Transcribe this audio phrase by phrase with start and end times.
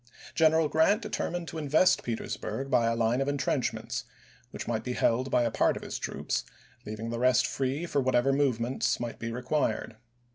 [0.33, 4.05] General Grant determined to invest Petersburg by a line of intrenchments,
[4.49, 6.43] which might be held by a part of his troops,
[6.87, 9.97] leaving the rest free for whatever move ments might be required.